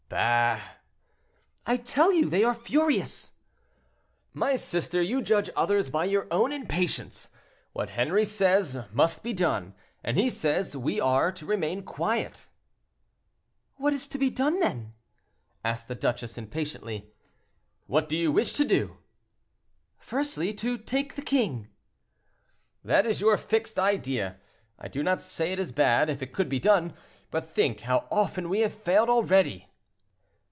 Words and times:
"Bah!" 0.13 0.59
"I 1.65 1.77
tell 1.77 2.11
you 2.11 2.29
they 2.29 2.43
are 2.43 2.53
furious." 2.53 3.31
"My 4.33 4.57
sister, 4.57 5.01
you 5.01 5.21
judge 5.21 5.49
others 5.55 5.89
by 5.89 6.03
your 6.03 6.27
own 6.29 6.51
impatience. 6.51 7.29
What 7.71 7.91
Henri 7.91 8.25
says 8.25 8.77
must 8.91 9.23
be 9.23 9.31
done; 9.31 9.73
and 10.03 10.17
he 10.17 10.29
says 10.29 10.75
we 10.75 10.99
are 10.99 11.31
to 11.31 11.45
remain 11.45 11.83
quiet." 11.83 12.49
"What 13.77 13.93
is 13.93 14.05
to 14.09 14.17
be 14.17 14.29
done, 14.29 14.59
then?" 14.59 14.91
asked 15.63 15.87
the 15.87 15.95
duchess 15.95 16.37
impatiently. 16.37 17.09
"What 17.87 18.09
do 18.09 18.17
you 18.17 18.33
wish 18.33 18.51
to 18.53 18.65
do?" 18.65 18.97
"Firstly, 19.97 20.53
to 20.55 20.77
take 20.77 21.15
the 21.15 21.21
king." 21.21 21.69
"That 22.83 23.05
is 23.05 23.21
your 23.21 23.37
fixed 23.37 23.79
idea; 23.79 24.41
I 24.77 24.89
do 24.89 25.03
not 25.03 25.21
say 25.21 25.53
it 25.53 25.59
is 25.59 25.71
bad, 25.71 26.09
if 26.09 26.21
it 26.21 26.33
could 26.33 26.49
be 26.49 26.59
done, 26.59 26.95
but 27.29 27.49
think 27.49 27.79
how 27.81 28.09
often 28.11 28.49
we 28.49 28.59
have 28.59 28.73
failed 28.73 29.07
already." 29.09 29.69